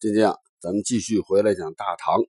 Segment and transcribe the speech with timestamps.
[0.00, 2.20] 今天啊，咱们继续回来讲大唐。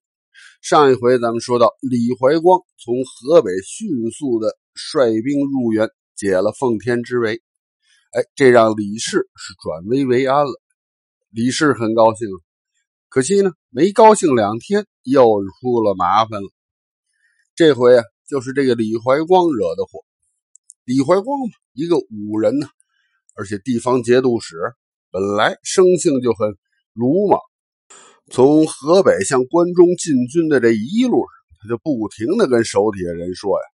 [0.60, 7.44] 上一回咱们说到，李怀光从河北迅速的率兵入援，解了奉天之围。
[8.12, 10.52] 哎，这让李氏是转危为安了。
[11.30, 12.28] 李氏很高兴，
[13.08, 15.24] 可惜呢，没高兴两天，又
[15.62, 16.50] 出了麻烦了。
[17.54, 20.04] 这回啊，就是这个李怀光惹的祸。
[20.86, 22.68] 李怀光嘛，一个武人呢，
[23.36, 24.58] 而且地方节度使，
[25.12, 26.58] 本来生性就很
[26.94, 27.40] 鲁莽。
[28.32, 33.66] 从河北向关中进军的这一路上，他就不停的跟手底下人说呀：“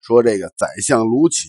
[0.00, 1.48] 说这个宰相卢杞、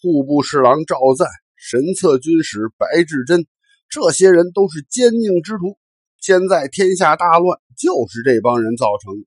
[0.00, 1.26] 户部侍郎赵赞、
[1.56, 3.44] 神策军使白志贞，
[3.88, 5.76] 这些人都是奸佞之徒。
[6.20, 9.26] 现在天下大乱，就是这帮人造成的。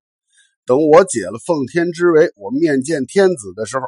[0.64, 3.84] 等我解了奉天之围，我面见天子的时候，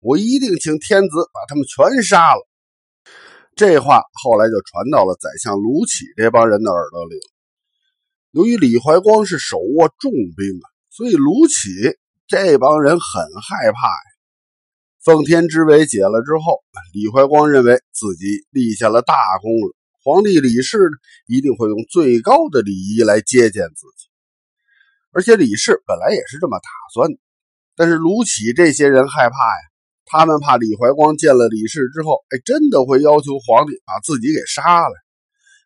[0.00, 2.46] 我一定请天子把他们全杀了。”
[3.56, 7.29] 这话后来就传到了宰相卢杞这帮人的耳朵里了。
[8.32, 11.96] 由于李怀光是手握重兵啊，所以卢杞
[12.28, 14.10] 这帮人很害怕呀。
[15.02, 19.74] 奉天之围解了之后，李怀光认为自己立下了大功了，
[20.04, 20.78] 皇帝李氏
[21.26, 24.06] 一定会用最高的礼仪来接见自己。
[25.10, 27.18] 而且李氏本来也是这么打算的，
[27.74, 29.62] 但是卢杞这些人害怕呀，
[30.04, 34.94] 他们怕李怀光见了李氏之后，哎，真的会要求皇帝把自己给杀了。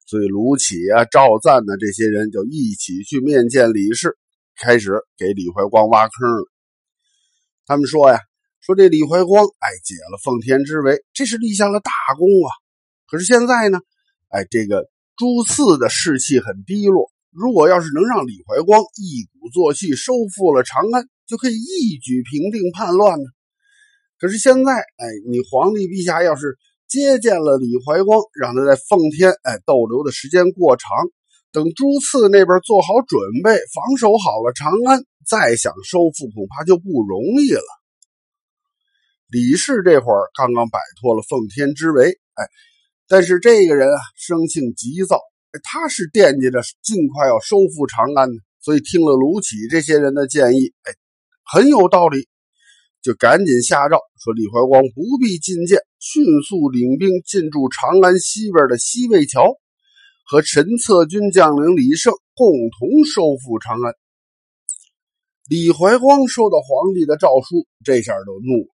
[0.07, 4.19] 所以卢杞啊、赵赞呢，这些人就一起去面见李氏，
[4.61, 6.45] 开始给李怀光挖坑了。
[7.65, 8.19] 他们说呀，
[8.61, 12.53] 说这李怀光哎解了奉天之围，这是立下了大功啊。
[13.09, 13.81] 可是现在呢，
[14.29, 17.11] 哎，这个朱四的士气很低落。
[17.31, 23.25] 如果要是能让李怀光一鼓作气收复了长安，就可以一举平定叛乱呢。
[24.21, 26.59] 可是现在，哎，你皇帝陛下要是……
[26.95, 30.87] 接见了李怀光，让他在奉天哎逗留的时间过长，
[31.51, 37.67] 等朱赐那边做好准备，防守好了长安，再想收复恐怕就不容易了。
[39.27, 42.47] 李氏这会儿刚刚摆脱了奉天之围，哎，
[43.09, 45.19] 但是这个人啊生性急躁，
[45.65, 50.95] 他是惦记着尽快要收复长安的，所以听了卢杞这些人的建议，哎，
[51.43, 52.29] 很有道理。
[53.03, 59.57] 就赶紧下诏说：“李怀光不必觐见，迅速领兵进驻长安西边的西魏桥，
[60.27, 63.95] 和陈策军将领李胜共同收复长安。”
[65.49, 68.69] 李怀光收到皇帝的诏书，这下就怒了。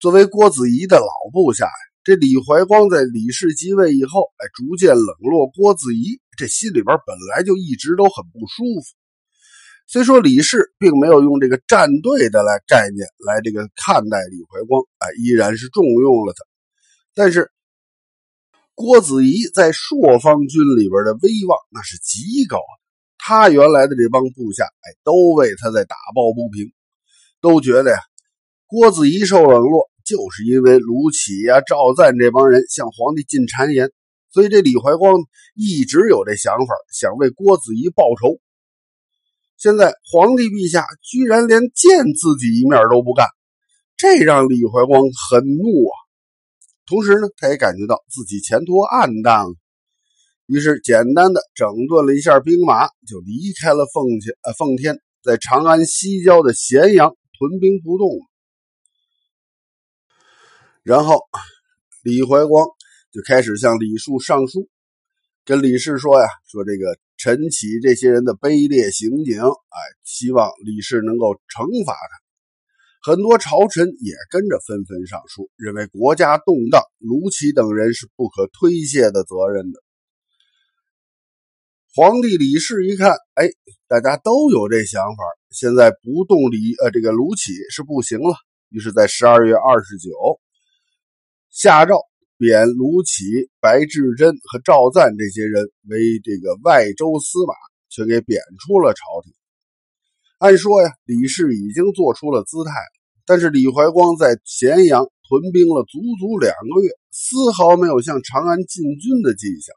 [0.00, 1.70] 作为郭子仪的老部下呀，
[2.02, 9.03] 这李怀光在李氏即位以后，哎，逐渐冷落郭子仪，这心里边本来就一直都很不舒服。
[9.86, 16.44] 虽说李氏并没有用这个站队的来概念来这个看待李怀光，哎，依然是重用了他。
[17.14, 17.50] 但是
[18.74, 22.80] 郭子仪在朔方军里边的威望那是极高的，
[23.18, 26.72] 他原来的这帮部下，哎，都为他在打抱不平，
[27.40, 27.98] 都觉得呀，
[28.66, 33.92] 郭子仪受冷落，就是因为卢杞呀、赵赞这帮人向皇帝进谗言，
[34.32, 35.14] 所以这李怀光
[35.54, 38.40] 一直有这想法，想为郭子仪报仇。
[39.64, 43.26] 现在皇帝陛下居然连见自己一面都不干，
[43.96, 45.94] 这让李怀光很怒啊！
[46.84, 49.54] 同时呢，他也感觉到自己前途暗淡了，
[50.44, 58.20] 于是简单的整顿了一下兵马，就离开了奉天呃奉天，在长安西郊的咸阳屯兵不动了。
[60.82, 61.22] 然后
[62.02, 62.66] 李怀光
[63.10, 64.68] 就开始向李树上书，
[65.46, 67.03] 跟李氏说呀，说这个。
[67.16, 73.12] 陈启这些人的卑劣行径，哎，希望李氏能够惩罚他。
[73.12, 79.82] 很多朝臣也跟着纷纷上书，认为国家动荡，卢杞等人是不可推卸的责任的。
[81.94, 83.48] 皇帝李氏一看，哎，
[83.86, 88.34] 大家都有这想法，现在不动李呃这个卢杞是不行了，
[88.70, 90.10] 于是，在十二月二十九
[91.50, 92.00] 下诏。
[92.36, 97.54] 贬卢杞、白志贞和赵赞这些人为这个外州司马，
[97.90, 99.32] 却给贬出了朝廷。
[100.38, 102.72] 按说呀，李氏已经做出了姿态
[103.24, 109.74] 但是李怀光在咸阳屯兵了足足两个月，丝毫没有向长安进军的迹象。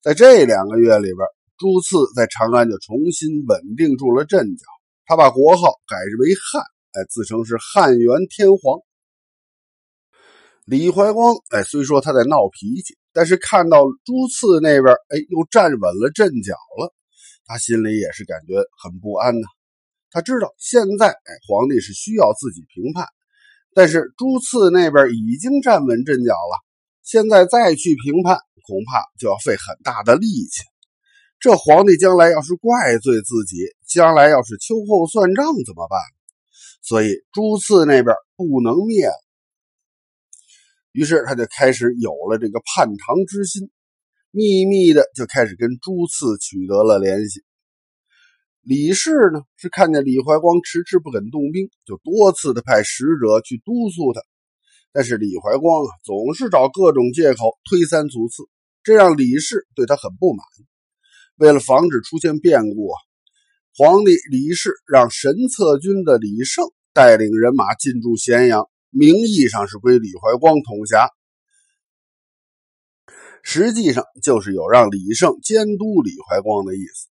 [0.00, 1.18] 在这两个月里边，
[1.58, 4.64] 朱赐在长安就重新稳定住了阵脚，
[5.04, 6.62] 他把国号改为汉，
[6.92, 8.80] 哎，自称是汉元天皇。
[10.68, 16.92] 李怀光，哎，虽说他在闹脾气，但是看到朱次那边，哎，又站稳了阵脚了，
[17.46, 19.48] 他心里也是感觉很不安呐。
[20.10, 23.06] 他知道现在，哎，皇帝是需要自己评判，
[23.72, 26.60] 但是朱次那边已经站稳阵脚了，
[27.02, 30.64] 现在再去评判，恐怕就要费很大的力气。
[31.40, 33.56] 这皇帝将来要是怪罪自己，
[33.88, 35.98] 将来要是秋后算账怎么办？
[36.82, 39.27] 所以朱次那边不能灭了。
[40.92, 43.70] 于是他就开始有了这个叛唐之心，
[44.30, 47.42] 秘密的就开始跟朱赐取得了联系。
[48.62, 54.20] 李氏呢是看见李怀光迟迟不肯动兵，就多次的派使者去督促他，
[54.92, 58.42] 但是李怀光啊总是找各种借口推三阻四，
[58.82, 60.44] 这让李氏对他很不满。
[61.36, 62.96] 为了防止出现变故啊，
[63.74, 71.10] 皇帝李氏让神策军的李胜带领人马进驻咸阳，名义上是归李怀光统辖，
[73.42, 77.08] 实际上就是有让李胜监督李怀光的意思。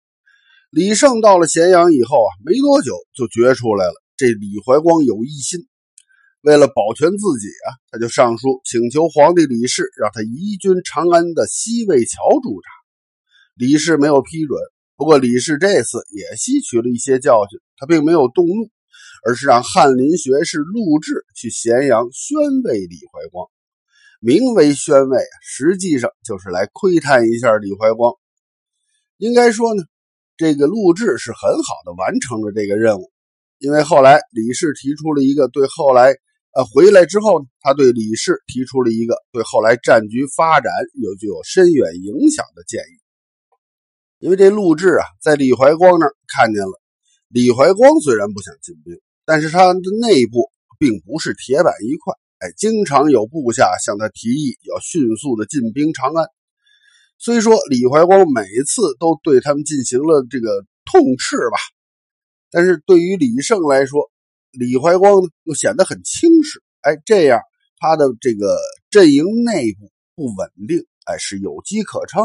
[0.70, 5.66] 李胜到了咸阳以后啊，没多久就觉出来了，这李怀光有异心。
[6.42, 12.68] 为了保全自己啊，他就上书请求皇帝李氏让他移军长安的西魏桥驻扎。
[13.54, 14.60] 李氏没有批准，
[14.96, 18.68] 不过李氏这次也吸取了一些教训，他并没有动怒，
[19.24, 23.48] 而是让翰林学士陆贽去咸阳宣慰李怀光。
[24.20, 28.12] 名为宣慰，实际上就是来窥探一下李怀光。
[29.16, 29.82] 应该说呢。
[30.36, 33.12] 这个陆贽是很好的完成了这个任务，
[33.58, 36.10] 因为后来李氏提出了一个对后来
[36.56, 42.98] 呃回来之后，他对李氏提出了一个对后来战局发展有具有深远影响的建议。
[44.18, 46.82] 因为这陆贽啊，在李怀光那儿看见了，
[47.28, 48.92] 李怀光虽然不想进兵，
[49.24, 56.26] 但是他的内部并不是铁板一块，哎，经常有部下向他提议要迅速的进兵长安。
[57.18, 61.56] 虽说李怀光每次都对他们进行了这个痛斥吧，
[62.50, 64.10] 但是对于李胜来说，
[64.50, 66.62] 李怀光又显得很轻视。
[66.82, 67.40] 哎，这样
[67.78, 68.58] 他的这个
[68.90, 72.22] 阵营内部不稳定，哎，是有机可乘。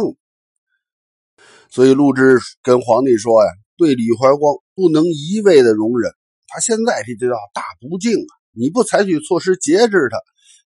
[1.70, 2.22] 所以陆贽
[2.62, 6.12] 跟皇帝说呀：“对李怀光不能一味的容忍，
[6.50, 8.34] 他现在这就叫大不敬啊！
[8.52, 10.18] 你不采取措施节制他，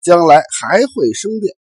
[0.02, 1.56] 将来还会生变。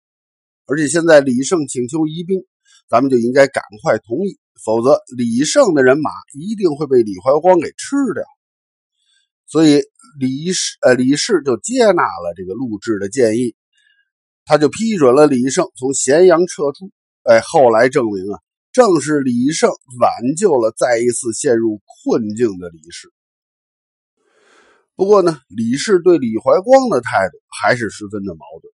[0.65, 2.41] 而且现在李胜请求移兵。”
[2.89, 6.09] 咱们就应该赶快同意，否则李胜的人马
[6.39, 8.23] 一定会被李怀光给吃掉。
[9.45, 9.81] 所以
[10.17, 13.57] 李氏呃李氏就接纳了这个陆贽的建议，
[14.45, 16.89] 他就批准了李胜从咸阳撤出。
[17.23, 18.39] 哎，后来证明啊，
[18.71, 19.69] 正是李胜
[19.99, 23.11] 挽救了再一次陷入困境的李氏。
[24.97, 28.73] 不过呢，李氏对李怀光的态度还是十分的矛盾。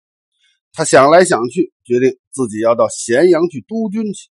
[0.73, 4.29] 他想来想去，决定自己要到咸阳去督军去。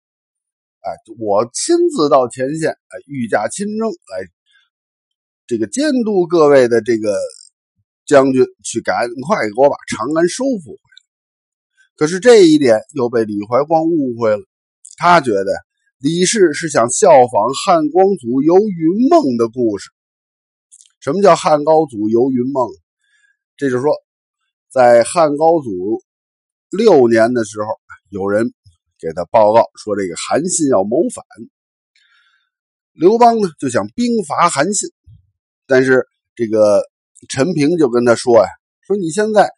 [0.81, 4.29] 哎，我亲自到前线，哎，御驾亲征来，
[5.47, 7.17] 这个监督各位的这个
[8.05, 8.95] 将军，去赶
[9.27, 11.01] 快给我把长安收复回来。
[11.97, 14.43] 可是这一点又被李怀光误会了，
[14.99, 15.47] 他觉得
[15.99, 19.89] 李氏是想效仿汉光祖游云梦的故事。
[21.09, 22.69] 什么叫汉高祖游云梦？
[23.57, 23.95] 这就是说，
[24.69, 26.03] 在汉高祖。
[26.71, 27.69] 六年的时候，
[28.11, 28.53] 有人
[28.99, 31.25] 给他报告说，这个韩信要谋反。
[32.93, 34.91] 刘邦呢就想兵伐韩信，
[35.67, 36.83] 但是这个
[37.31, 38.51] 陈平就跟他说呀
[38.87, 39.51] ：“说你现在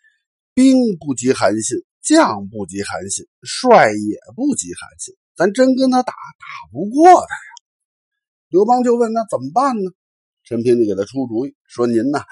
[0.54, 7.50] 兵不及韩信，将不及韩信，帅也不及韩信，咱真跟他打，打不过他呀。”
[8.50, 9.90] 刘邦就问：“那怎么办呢？”
[10.50, 12.24] 陈平就给他出主意说：“您呐，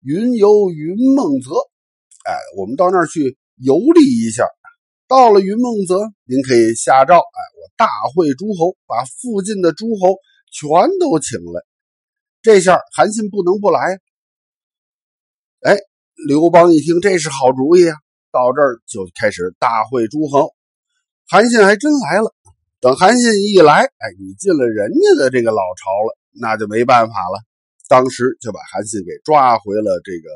[0.00, 1.50] 云游云梦泽，
[2.24, 4.46] 哎，我们到那儿去。”游历一下，
[5.06, 10.16] 到了云梦泽，您可以下诏，哎，我大会诸侯，把附近的诸侯
[10.50, 11.62] 全都请来。
[12.40, 13.98] 这下韩信不能不来。
[15.60, 15.76] 哎，
[16.26, 17.96] 刘邦一听，这是好主意啊！
[18.32, 20.54] 到这儿就开始大会诸侯。
[21.28, 22.34] 韩信还真来了。
[22.80, 27.42] 等韩信一来，哎，你进了人家的这个老巢了，那就没办法了。
[27.88, 30.28] 当时就把韩信给抓回了这个。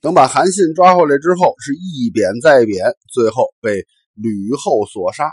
[0.00, 5.30] 等把韩信抓回来之后，是一贬再贬，最后被吕后所杀。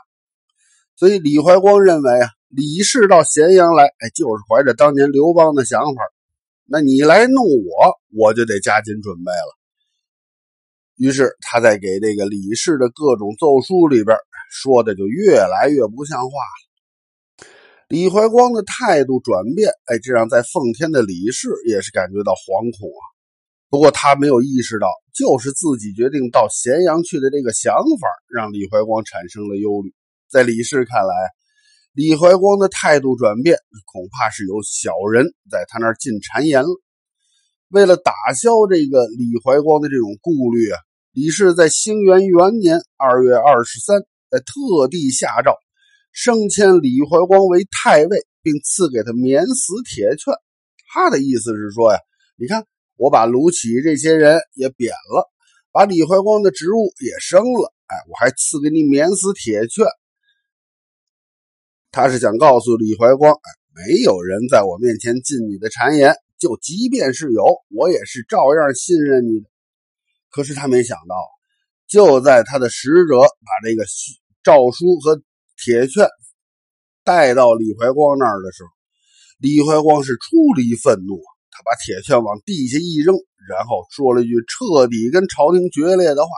[0.95, 6.01] 所以李怀光认为啊，李氏到咸阳来，哎，就是怀着当年刘邦的想法。
[6.65, 9.57] 那你来弄我，我就得加紧准备了。
[10.97, 14.17] 于是他在给这个李氏的各种奏书里边
[14.49, 16.74] 说的就越来越不像话了。
[17.87, 23.03] 李怀光的态度转变，哎，这让在奉天的李氏也是感觉到惶恐啊。
[23.69, 29.93] 不过他没有意识到，就是自己决定到咸阳去的这个想法，让李怀光产生了忧虑。
[30.27, 31.13] 在李氏看来，
[31.93, 33.55] 李怀光的态度转变，
[33.93, 36.69] 恐怕是有小人在他那儿进谗言了。
[37.69, 40.79] 为了打消这个李怀光的这种顾虑啊，
[41.11, 44.01] 李氏在兴元元年二月二十三，
[44.31, 45.55] 在特地下诏，
[46.15, 50.33] 升迁李怀光为太尉，并赐给他免死铁券。
[50.93, 51.99] 他的意思是说呀，
[52.37, 55.29] 你看我把卢杞这些人也贬了，
[55.73, 59.85] 把李怀光的职务也升了，哎，我还赐给你免死铁券。
[61.91, 67.43] 他是想告诉李怀光，哎，没有人在我面前进你的谗言，就即便是有，
[67.75, 69.49] 我也是照样信任你的。
[70.31, 71.15] 可是他没想到，
[71.89, 73.83] 就在他的使者把这个
[74.43, 75.21] 诏书和
[75.57, 76.07] 铁券
[77.03, 78.69] 带到李怀光那儿的时候。
[79.37, 81.21] 李怀光是出离愤怒，
[81.51, 83.13] 他把铁券往地下一扔，
[83.49, 86.31] 然后说了一句彻底跟朝廷决裂的话：“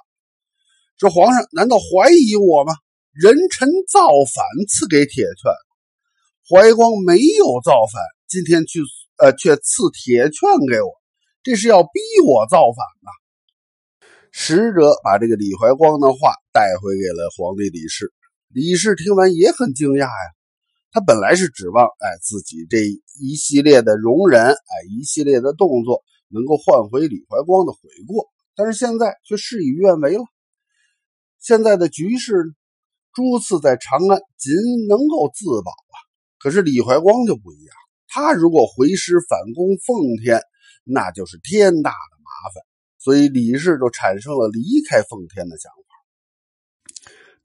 [1.00, 2.74] 说皇上难道怀疑我吗？
[3.14, 4.00] 人臣造
[4.34, 5.54] 反赐给铁券，
[6.50, 8.82] 怀光没有造反，今天去
[9.18, 10.90] 呃却赐铁券给我，
[11.44, 13.10] 这是要逼我造反呐！”
[14.34, 18.12] 使者把这个李怀光的话带回给了皇帝李氏，
[18.50, 20.36] 李氏听完也很惊讶呀。
[20.92, 22.80] 他本来是指望，哎，自己这
[23.20, 28.26] 一系列的容忍，哎，一系列的动作能够换回李怀光的悔过，
[28.56, 30.24] 但是现在却事与愿违了。
[31.40, 32.34] 现在的局势，
[33.14, 34.54] 朱次在长安仅
[34.88, 35.96] 能够自保啊，
[36.40, 37.76] 可是李怀光就不一样，
[38.08, 40.42] 他如果回师反攻奉天，
[40.84, 42.64] 那就是天大的麻烦，
[42.98, 45.87] 所以李氏就产生了离开奉天的想法。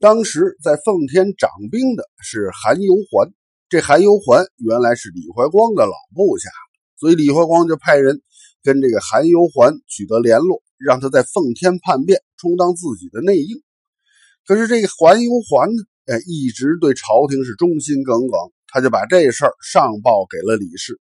[0.02, 3.30] 当时在奉天掌兵的是韩尤环。
[3.68, 6.50] 这韩尤环原来是李怀光的老部下，
[6.98, 8.20] 所以李怀光就派人
[8.64, 13.62] 跟这个韩尤环取得联络，让他在奉天叛变，充当自己的内应。
[14.44, 20.98] 可是这个韩尤环呢，哎，一直对朝廷是忠心耿耿，他就把这事儿上报给了李氏，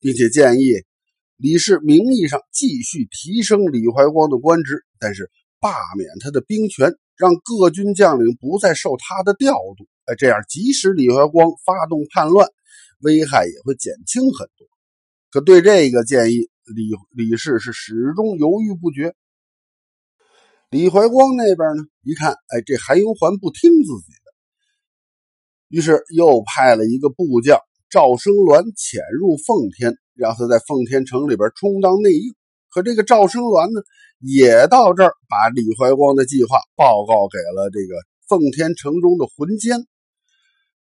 [0.00, 0.84] 并且建议
[1.38, 9.86] 李氏名义上继续提升李怀光的官职，但是罢免他的兵权，让各军将领不再受他的调度。
[10.06, 12.48] 哎，这样即使李怀光发动叛乱，
[13.00, 14.66] 危害也会减轻很多。
[15.30, 19.14] 可对这个建议，李李氏是始终犹豫不决。
[20.70, 24.34] 李怀光那边呢，一看，哎，这韩尤环不听自己的，
[25.68, 32.34] 于是又派了一个部将赵生鸾潜入奉天，让他在奉天城里边充当内应。
[32.74, 33.80] 可这个赵生鸾呢，
[34.18, 37.94] 也到这儿把李怀光的计划报告给了这个
[38.28, 39.86] 奉天城中的浑监。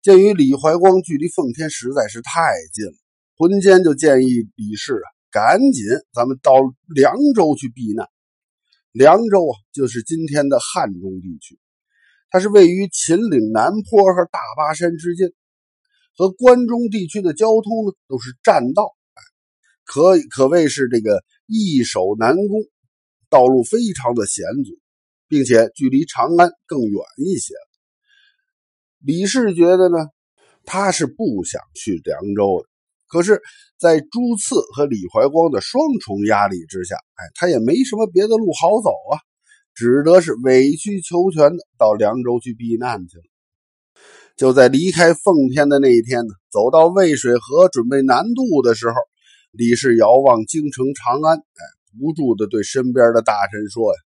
[0.03, 2.41] 鉴于李怀光距离奉天实在是太
[2.73, 2.93] 近了，
[3.37, 6.55] 浑监就建议李氏啊，赶紧咱们到
[6.93, 8.09] 凉州去避难。
[8.91, 11.57] 凉州啊，就是今天的汉中地区，
[12.31, 15.33] 它是位于秦岭南坡和大巴山之间，
[16.17, 18.91] 和关中地区的交通呢都是栈道，
[19.85, 22.49] 可可谓是这个易守难攻，
[23.31, 24.79] 道路非常的险阻，
[25.29, 27.55] 并且距离长安更远一些。
[29.01, 29.99] 李氏觉得呢，
[30.65, 32.69] 他是不想去凉州的，
[33.07, 33.41] 可是，
[33.79, 39.21] 在朱次和李怀光的双重压力之下，哎，他也没什么别的路好走啊，
[39.75, 43.25] 只得是委曲求全的到凉州去避难去了。
[44.37, 48.95] 就在离开奉天的那一天呢，走到渭水河准备南渡的时候，
[49.57, 51.63] 李氏遥望京城长安，哎，
[51.99, 53.99] 不住的对身边的大臣说呀：“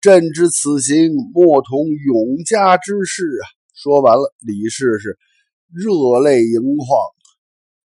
[0.00, 3.44] 朕知此行莫同永嘉之事啊。”
[3.76, 5.18] 说完了，李氏是
[5.70, 6.88] 热泪盈眶。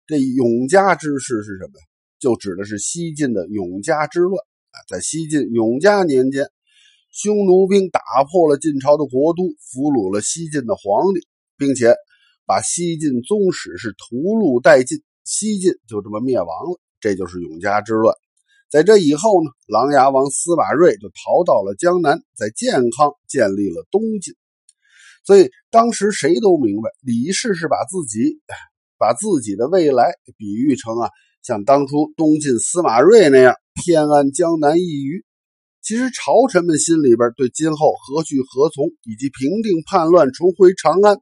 [0.08, 1.74] 这永嘉之事是什么？
[2.18, 4.34] 就指的是西晋的永嘉之乱
[4.72, 4.76] 啊！
[4.88, 6.48] 在西晋永嘉年间，
[7.12, 8.00] 匈奴兵打
[8.32, 11.94] 破了晋朝的国都，俘虏了西晋的皇帝，并且
[12.46, 16.80] 把西晋宗室是屠戮殆尽，西晋就这么灭亡了。
[17.06, 18.16] 这就是永嘉之乱。
[18.72, 24.34] 在这以后呢，琅琊王司马睿就逃到了江南，在建康建立了东晋。
[25.24, 28.42] 所以当时谁都明白，李氏是把自己
[28.98, 31.12] 把自己的未来比喻成啊，
[31.44, 35.24] 像当初东晋司马睿那样偏安江南一隅。
[35.84, 41.18] 其实朝臣们心里边对今后何去何从，以及平定叛乱、重回长安，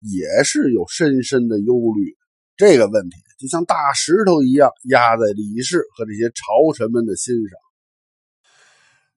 [0.00, 2.14] 也是有深深的忧虑。
[2.56, 7.58] 这个问题就像大石头一样压在李氏和这些朝臣们的心上。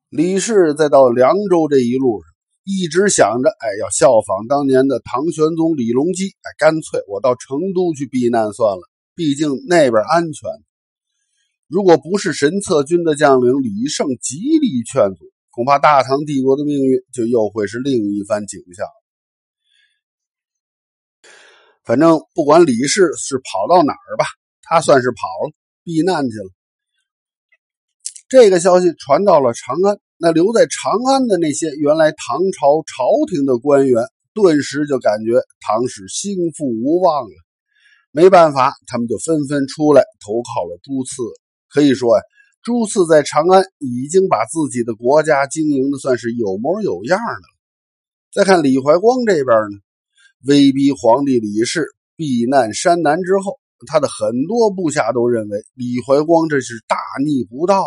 [0.10, 2.32] 李氏再到凉州这一路上。
[2.70, 8.82] 一直想着，哎，要效仿当年的唐玄宗李隆基，哎，干脆我到成都去避难算了，
[9.16, 10.50] 毕竟那边安全。
[11.70, 18.86] 如果不是神策军的将领李胜极力劝阻，恐怕大唐帝国的命运就又会是另一番景象。
[21.88, 24.26] 反正不管李氏是跑到哪儿吧，
[24.62, 25.16] 他算是跑
[25.48, 25.54] 了，
[25.86, 26.50] 避难去了。
[28.28, 29.98] 这个消息传到了长安。
[30.20, 34.04] 那留在长安的那些原来唐朝朝廷的官员，
[34.34, 37.36] 顿时就感觉唐氏兴复无望了。
[38.10, 41.22] 没办法，他们就纷纷出来投靠了朱次。
[41.70, 42.24] 可以说呀，
[42.64, 47.56] 朱次在长安已经把自己的国家经营的算是有模有样的了。
[48.34, 49.78] 再看李怀光这边呢，
[50.46, 57.84] 威逼皇帝李氏避难山南之后，他的很多部下都认为李怀光这是大逆不道，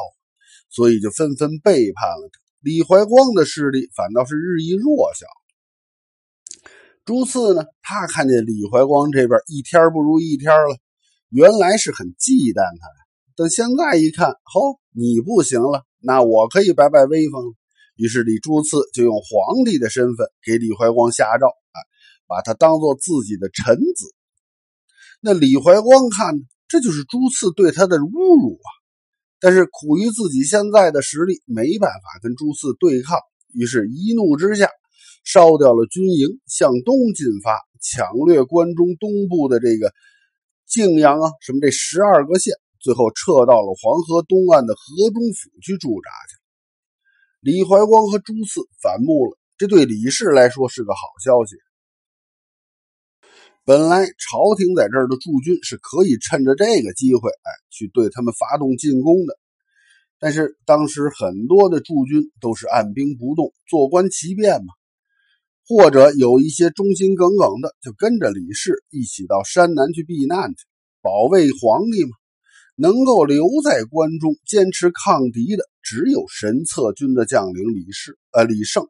[0.68, 2.40] 所以就纷纷背叛了他。
[2.60, 5.26] 李怀光的势力反倒是日益弱小。
[7.04, 7.64] 朱次呢？
[7.82, 10.76] 他看见李怀光这边一天不如一天了，
[11.30, 12.88] 原来是很忌惮他。
[13.36, 17.54] 等现在一看，吼，你不行了，那我可以摆摆威风。
[17.96, 21.48] 于是李朱次就用皇帝的身份给李怀光下诏，
[22.30, 24.06] 把他当做自己的臣子。
[25.20, 26.34] 那李怀光看，
[26.68, 28.68] 这就是朱次对他的侮辱啊！
[29.40, 33.18] 但是苦于自己现在的实力，没办法跟朱次对抗，
[33.52, 34.70] 于是一怒之下。
[35.22, 39.92] 烧掉了军营，向东进发，抢掠关中东部的这个
[40.66, 46.40] 泾阳啊，什么这十二个县，最后撤到了黄河东岸的河中府去驻扎去。
[47.40, 51.56] 李怀光和朱次反目了，这对李氏来说是个好消息。
[53.64, 59.38] 本来朝廷在这儿的驻军是可以趁着这个机会，哎，去对他们发动进攻的。
[60.18, 64.72] 但是当时很多的驻军都是按兵不动，坐观其变嘛。
[65.68, 70.66] 或者有一些忠心耿耿的，就跟着李氏一起到山南去避难去，
[71.00, 72.10] 保卫皇帝嘛。
[72.76, 78.88] 能够留在关中坚持抗敌的，只有神策军的将领李氏，呃，李胜。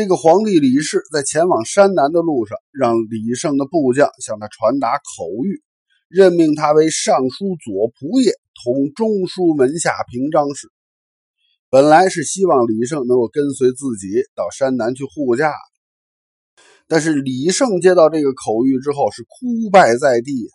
[0.00, 5.60] 这个皇帝李氏在前往山南的路上，让李胜的部将向他传达口谕，
[6.08, 8.32] 任命他为尚书左仆射，
[8.64, 10.68] 统中书门下平章事。
[11.68, 15.52] 本来是希望李胜能够跟随自己到山南去护驾，
[16.88, 20.48] 但是李胜接到这个口谕之后是哭拜在地。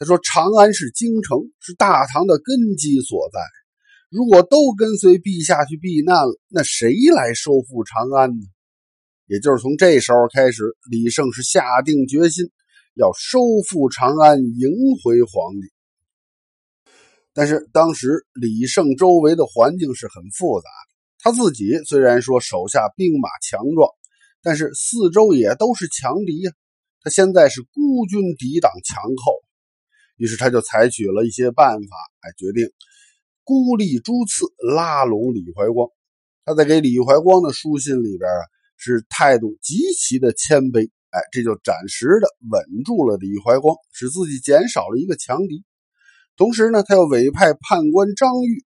[0.00, 3.38] 他说：“长安是京城，是大唐的根基所在。
[4.10, 8.42] 如果都跟随陛下去避难了，那谁来收复长安呢？”
[9.34, 12.52] 也就是从这时候开始，李胜是下定决心
[12.94, 14.70] 要收复长安，迎
[15.02, 15.72] 回皇帝。
[17.32, 20.68] 但是当时李胜周围的环境是很复杂，
[21.18, 23.90] 他自己虽然说手下兵马强壮，
[24.40, 26.52] 但是四周也都是强敌呀。
[27.02, 29.42] 他现在是孤军抵挡强寇，
[30.16, 32.70] 于是他就采取了一些办法，哎，决定
[33.42, 35.88] 孤立朱次，拉拢李怀光。
[36.44, 38.40] 他在给李怀光的书信里边啊，
[38.84, 45.64] 是态度极其的谦卑，哎，这就暂时的稳住了李怀光，使自己减少了一个强敌。
[46.36, 48.62] 同时呢，他又委派判官张玉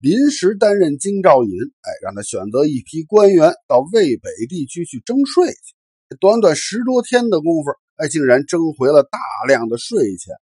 [0.00, 6.16] 临时担任京兆尹，哎，让他选择一批官员到渭北地区去征税去。
[6.18, 10.34] 短短十多天的功夫，哎，竟然征回了大量的税钱，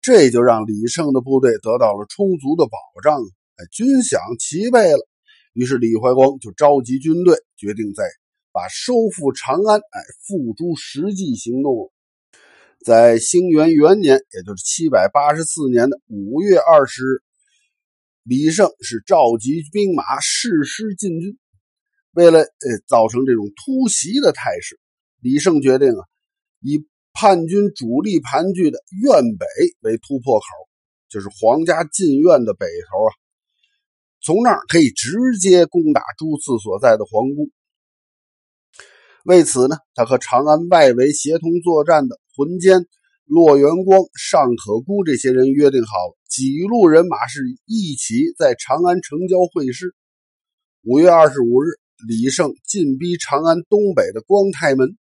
[0.00, 5.08] 这就让李胜的部队得到了充足的保障，哎，军饷齐备了。
[5.52, 8.02] 于是李怀光就召集军队，决定在
[8.52, 11.92] 把收复长安，哎，付诸实际行动了。
[12.84, 17.22] 在兴元元年，也就是七百八十四年的五月二十日，
[18.24, 21.38] 李胜是召集兵马誓师进军。
[22.12, 24.78] 为了呃造成这种突袭的态势，
[25.20, 26.04] 李胜决定啊，
[26.60, 26.84] 以
[27.14, 29.46] 叛军主力盘踞的苑北
[29.80, 30.44] 为突破口，
[31.08, 33.10] 就是皇家禁苑的北头啊，
[34.20, 37.50] 从那儿可以直接攻打朱次所在的皇宫。
[39.24, 42.86] 为此呢，他和长安外围协同作战的浑坚、
[43.24, 45.90] 骆元光、尚可孤这些人约定好，
[46.28, 49.94] 几路人马是一起在长安城郊会师。
[50.82, 51.68] 五月二十五日，
[52.08, 54.96] 李胜进逼长安东北的光泰门。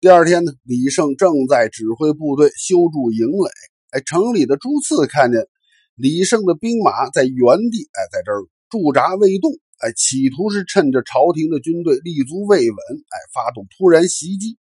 [0.00, 3.50] 第二天呢，李胜正在指挥部队修筑营垒。
[3.90, 5.46] 哎，城里的朱次看见
[5.94, 9.52] 李胜的兵马在原地，哎，在这儿驻扎未动。
[9.78, 14.56] 哎，企图是趁着朝廷的军队立足未稳，哎，发动突然袭击。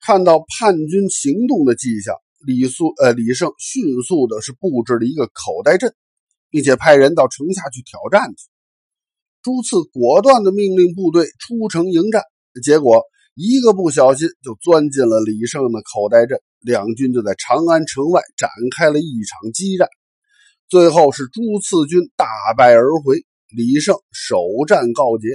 [0.00, 2.14] 看到叛军行动的迹象，
[2.46, 5.94] 李素呃李胜迅速的是布置了一个口袋阵，
[6.48, 8.48] 并且派人到城下去挑战去。
[9.42, 12.22] 朱次果断的命令部队出城迎战，
[12.62, 13.02] 结果
[13.34, 19.88] 一个不小心就钻进了李胜的口袋阵，两军就在长安城外展开了一场激战，
[20.68, 22.26] 最后是朱次军大
[22.56, 23.24] 败而回。
[23.56, 24.36] 李胜首
[24.68, 25.28] 战告捷，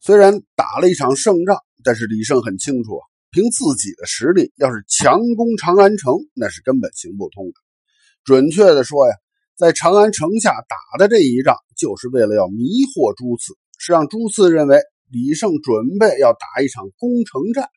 [0.00, 7.52] 虽然打了一场胜仗，但是李胜很清楚啊，凭自己的实力，要是强攻长安城，那是根本行不通的。
[8.24, 9.14] 准确的说呀，
[9.58, 12.64] 在长安城下打的这一仗，就是为了要迷
[12.94, 17.68] 惑朱次，是让朱次认为李胜准备要打一场攻城战。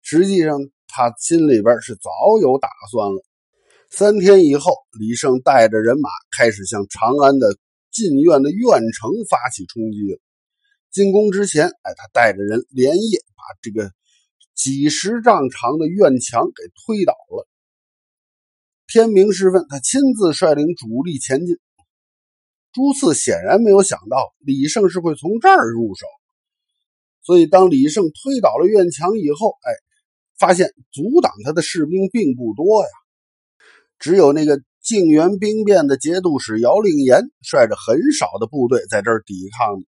[0.00, 2.08] 实际上，他心里边是早
[2.40, 3.22] 有打算了。
[3.90, 7.54] 三天以后，李胜带着人马开始向长安的
[7.90, 10.20] 进院的院城发起冲击了。
[10.90, 13.92] 进攻之前，哎，他带着人连夜把这个
[14.54, 17.46] 几十丈长的院墙给推倒了。
[18.86, 21.58] 天明时分，他亲自率领主力前进。
[22.72, 26.06] 朱次显然没有想到李胜是会从这儿入手，
[27.22, 29.72] 所以当李胜推倒了院墙以后，哎，
[30.38, 32.90] 发现阻挡他的士兵并不多呀，
[33.98, 39.82] 只有那个靖元兵变的节度使姚令言率着很少的部队在这儿抵抗。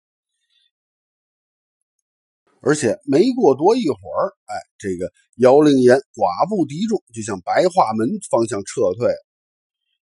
[2.62, 9.14] 而且没过多一会儿，哎，这个姚令言寡不敌众，就向白化门方向撤退。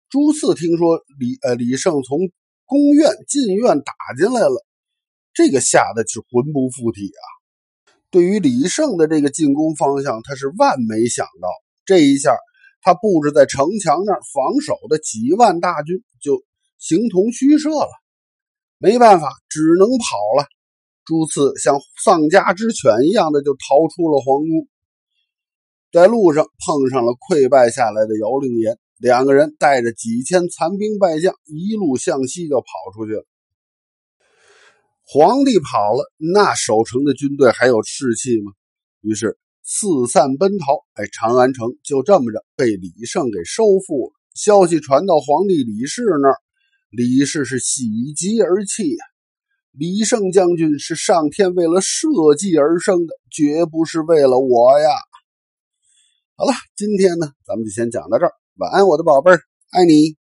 [0.10, 2.19] 朱四听说李呃李胜从
[2.65, 4.65] 宫院进院打进来了，
[5.34, 7.26] 这个吓得是魂不附体啊！
[8.12, 11.50] 对于李胜的这个进攻方向，他是万没想到。
[11.84, 12.38] 这一下，
[12.84, 16.43] 他布置在城墙那儿防守的几万大军就
[16.78, 17.89] 形同虚设了。
[18.78, 20.46] 没办法，只能跑了。
[21.06, 24.67] 朱次像丧家之犬一样的就逃出了皇宫，
[25.91, 28.78] 在路上碰上了溃败下来的姚令言。
[28.98, 33.26] 两个人带着几千残兵败将，一路向西就跑出去了。
[35.06, 38.54] 皇帝跑了，那守城的军队还有士气吗？
[39.02, 40.86] 于是四散奔逃。
[40.93, 44.13] 哎，长安城就这么着被李胜给收复了。
[44.36, 46.38] 消息传到皇帝李氏那儿，
[46.89, 49.06] 李氏是喜极而泣呀。
[49.71, 54.89] 李胜将军是上天为了社稷而生的，绝不是为了我呀。
[56.36, 58.32] 好了，今天呢，咱们就先讲到这儿。
[58.58, 59.39] 晚安，我的宝贝儿，
[59.71, 60.23] 爱你。